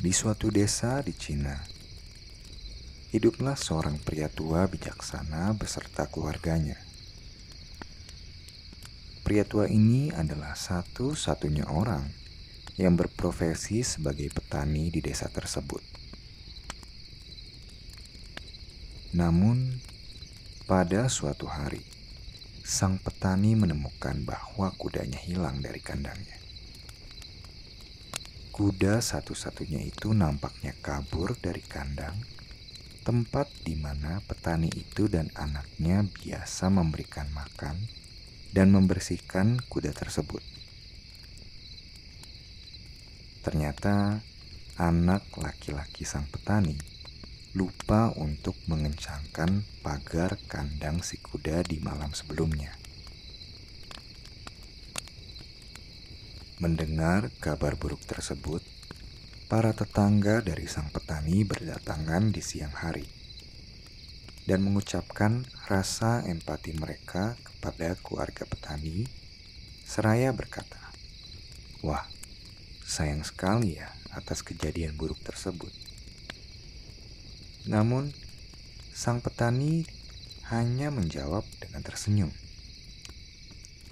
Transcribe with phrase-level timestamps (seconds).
[0.00, 1.60] Di suatu desa di Cina,
[3.12, 6.80] hiduplah seorang pria tua bijaksana beserta keluarganya.
[9.20, 12.08] Pria tua ini adalah satu-satunya orang
[12.80, 15.84] yang berprofesi sebagai petani di desa tersebut.
[19.12, 19.84] Namun,
[20.64, 21.84] pada suatu hari,
[22.64, 26.40] sang petani menemukan bahwa kudanya hilang dari kandangnya.
[28.50, 32.18] Kuda satu-satunya itu nampaknya kabur dari kandang,
[33.06, 37.78] tempat di mana petani itu dan anaknya biasa memberikan makan
[38.50, 40.42] dan membersihkan kuda tersebut.
[43.40, 44.20] Ternyata
[44.76, 46.76] anak laki-laki sang petani
[47.50, 52.79] lupa untuk mengencangkan pagar kandang si kuda di malam sebelumnya.
[56.60, 58.60] Mendengar kabar buruk tersebut,
[59.48, 63.08] para tetangga dari sang petani berdatangan di siang hari
[64.44, 69.08] dan mengucapkan rasa empati mereka kepada keluarga petani,
[69.88, 70.76] seraya berkata,
[71.80, 72.04] "Wah,
[72.84, 75.72] sayang sekali ya atas kejadian buruk tersebut."
[77.72, 78.12] Namun,
[78.92, 79.88] sang petani
[80.52, 82.28] hanya menjawab dengan tersenyum,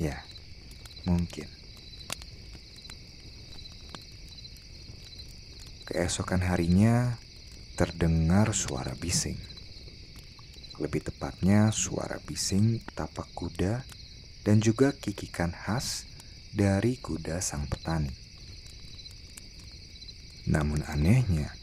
[0.00, 0.24] "Ya,
[1.04, 1.63] mungkin."
[5.94, 7.22] Keesokan harinya
[7.78, 9.38] terdengar suara bising.
[10.82, 13.86] Lebih tepatnya suara bising tapak kuda
[14.42, 16.02] dan juga kikikan khas
[16.50, 18.10] dari kuda sang petani.
[20.50, 21.54] Namun anehnya,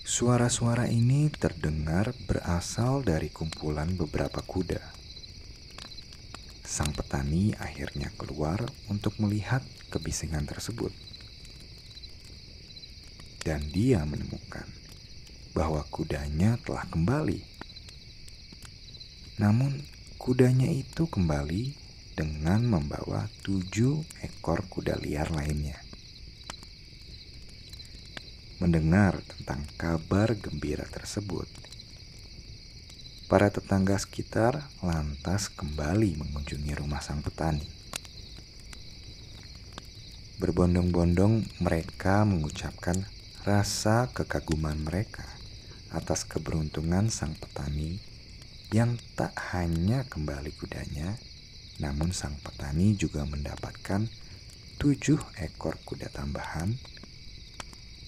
[0.00, 4.80] suara-suara ini terdengar berasal dari kumpulan beberapa kuda.
[6.64, 9.60] Sang petani akhirnya keluar untuk melihat
[9.92, 11.04] kebisingan tersebut
[13.44, 14.64] dan dia menemukan
[15.54, 17.44] bahwa kudanya telah kembali.
[19.38, 19.84] Namun,
[20.18, 21.76] kudanya itu kembali
[22.16, 25.78] dengan membawa tujuh ekor kuda liar lainnya.
[28.58, 31.46] Mendengar tentang kabar gembira tersebut,
[33.28, 37.66] para tetangga sekitar lantas kembali mengunjungi rumah sang petani.
[40.38, 43.13] Berbondong-bondong, mereka mengucapkan
[43.44, 45.28] rasa kekaguman mereka
[45.92, 48.00] atas keberuntungan sang petani
[48.72, 51.20] yang tak hanya kembali kudanya,
[51.76, 54.08] namun sang petani juga mendapatkan
[54.80, 56.72] tujuh ekor kuda tambahan.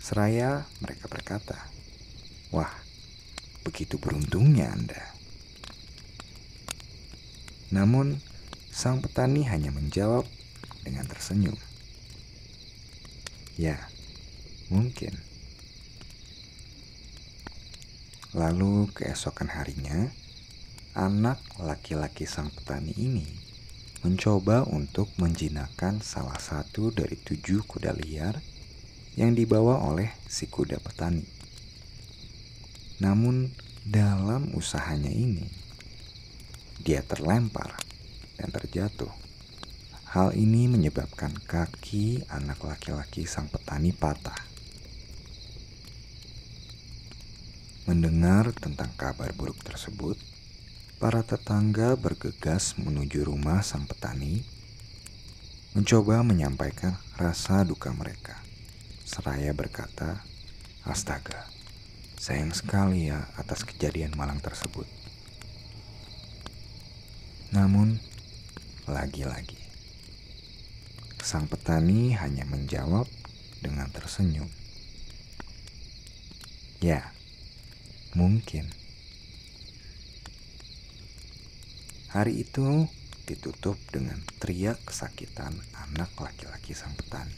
[0.00, 1.68] Seraya mereka berkata,
[2.48, 2.72] "Wah,
[3.60, 5.04] begitu beruntungnya Anda."
[7.76, 8.24] Namun,
[8.72, 10.24] sang petani hanya menjawab
[10.80, 11.60] dengan tersenyum,
[13.60, 13.76] "Ya,
[14.72, 15.25] mungkin."
[18.36, 20.12] Lalu keesokan harinya,
[20.92, 23.24] anak laki-laki sang petani ini
[24.04, 28.36] mencoba untuk menjinakkan salah satu dari tujuh kuda liar
[29.16, 31.24] yang dibawa oleh si kuda petani.
[33.00, 33.48] Namun
[33.88, 35.48] dalam usahanya ini,
[36.84, 37.72] dia terlempar
[38.36, 39.10] dan terjatuh.
[40.12, 44.45] Hal ini menyebabkan kaki anak laki-laki sang petani patah.
[47.86, 50.18] Mendengar tentang kabar buruk tersebut,
[50.98, 54.42] para tetangga bergegas menuju rumah sang petani,
[55.70, 58.42] mencoba menyampaikan rasa duka mereka.
[59.06, 60.18] Seraya berkata,
[60.82, 61.46] "Astaga,
[62.18, 64.90] sayang sekali ya atas kejadian malang tersebut."
[67.54, 68.02] Namun,
[68.90, 69.62] lagi-lagi,
[71.22, 73.06] sang petani hanya menjawab
[73.62, 74.50] dengan tersenyum.
[76.82, 77.15] Ya,
[78.16, 78.64] Mungkin.
[82.16, 82.88] Hari itu
[83.28, 85.52] ditutup dengan teriak kesakitan
[85.84, 87.36] anak laki-laki sang petani.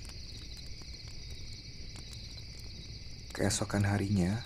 [3.35, 4.39] Keesokan harinya,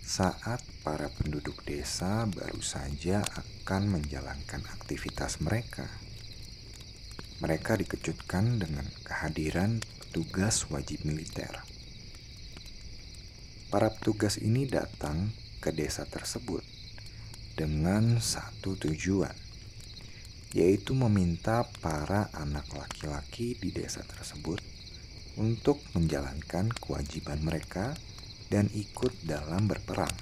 [0.00, 5.84] saat para penduduk desa baru saja akan menjalankan aktivitas mereka,
[7.44, 11.60] mereka dikejutkan dengan kehadiran petugas wajib militer.
[13.68, 16.62] Para petugas ini datang ke desa tersebut
[17.58, 19.34] dengan satu tujuan,
[20.54, 24.62] yaitu meminta para anak laki-laki di desa tersebut
[25.38, 27.98] untuk menjalankan kewajiban mereka
[28.46, 30.14] dan ikut dalam berperang.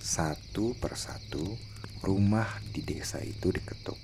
[0.00, 1.56] Satu persatu
[2.04, 3.96] rumah di desa itu diketuk.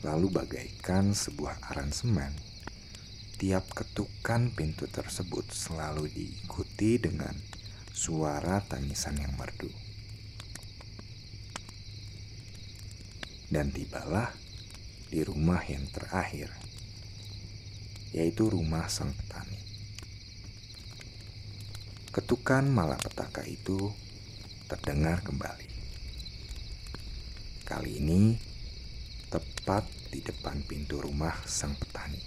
[0.00, 2.32] Lalu bagaikan sebuah aransemen,
[3.40, 6.12] setiap ketukan pintu tersebut selalu
[6.80, 7.36] diikuti dengan
[7.92, 9.68] suara tangisan yang merdu.
[13.52, 14.32] Dan tibalah
[15.12, 16.48] di rumah yang terakhir,
[18.16, 19.60] yaitu rumah sang petani.
[22.16, 23.92] Ketukan malapetaka itu
[24.64, 25.68] terdengar kembali.
[27.68, 28.40] Kali ini
[29.28, 32.22] tepat di depan pintu rumah sang petani.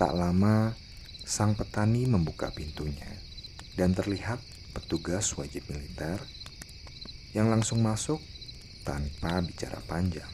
[0.00, 0.85] Tak lama,
[1.26, 3.10] sang petani membuka pintunya
[3.74, 4.38] dan terlihat
[4.70, 6.22] petugas wajib militer
[7.34, 8.22] yang langsung masuk
[8.86, 10.30] tanpa bicara panjang.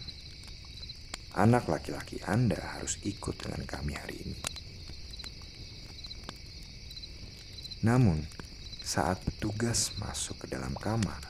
[1.33, 4.41] Anak laki-laki Anda harus ikut dengan kami hari ini.
[7.89, 8.21] Namun,
[8.85, 11.25] saat petugas masuk ke dalam kamar,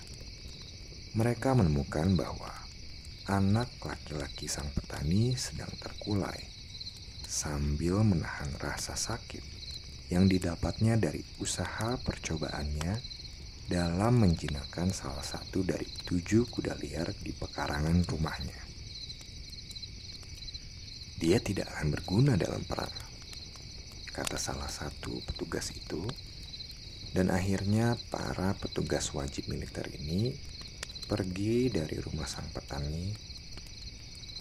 [1.15, 2.51] mereka menemukan bahwa
[3.31, 6.52] anak laki-laki sang petani sedang terkulai
[7.33, 9.41] sambil menahan rasa sakit
[10.13, 13.01] yang didapatnya dari usaha percobaannya
[13.73, 18.61] dalam menjinakkan salah satu dari tujuh kuda liar di pekarangan rumahnya.
[21.17, 22.93] Dia tidak akan berguna dalam perang,
[24.13, 26.05] kata salah satu petugas itu,
[27.17, 30.37] dan akhirnya para petugas wajib militer ini
[31.09, 33.32] pergi dari rumah sang petani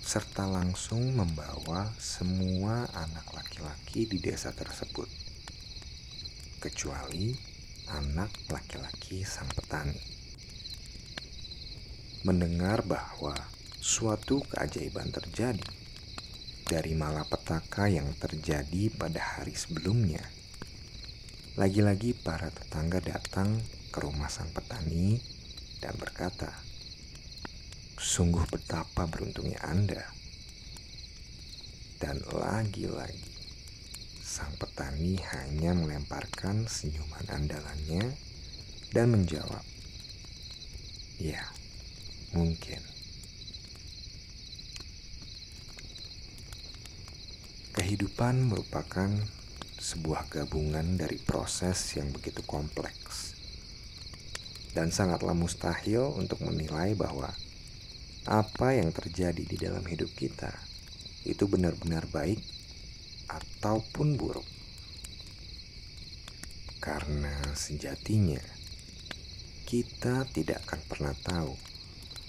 [0.01, 5.05] serta langsung membawa semua anak laki-laki di desa tersebut,
[6.57, 7.37] kecuali
[7.93, 9.97] anak laki-laki sang petani.
[12.25, 13.33] Mendengar bahwa
[13.81, 15.69] suatu keajaiban terjadi
[16.65, 20.21] dari malapetaka yang terjadi pada hari sebelumnya.
[21.59, 23.59] Lagi-lagi para tetangga datang
[23.91, 25.19] ke rumah sang petani
[25.83, 26.70] dan berkata,
[28.01, 30.01] "Sungguh betapa beruntungnya Anda."
[32.01, 33.29] Dan lagi-lagi
[34.25, 38.17] sang petani hanya melemparkan senyuman andalannya
[38.89, 39.61] dan menjawab,
[41.21, 41.45] "Ya,
[42.33, 42.81] mungkin."
[47.77, 49.13] Kehidupan merupakan
[49.77, 53.33] sebuah gabungan dari proses yang begitu kompleks
[54.71, 57.33] dan sangatlah mustahil untuk menilai bahwa
[58.29, 60.53] apa yang terjadi di dalam hidup kita
[61.25, 62.37] itu benar-benar baik
[63.25, 64.45] ataupun buruk.
[66.77, 68.41] Karena sejatinya
[69.65, 71.53] kita tidak akan pernah tahu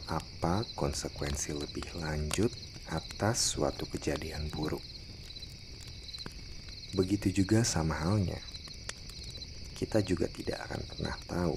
[0.08, 2.52] apa konsekuensi lebih lanjut
[2.92, 4.84] atas suatu kejadian buruk.
[6.92, 8.36] Begitu juga sama halnya,
[9.76, 11.56] kita juga tidak akan pernah tahu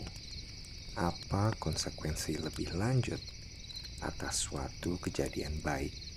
[0.95, 3.19] apa konsekuensi lebih lanjut
[4.05, 6.14] atas suatu kejadian baik